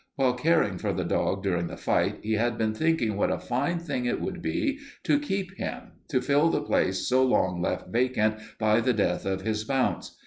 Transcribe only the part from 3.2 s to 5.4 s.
a fine thing it would be to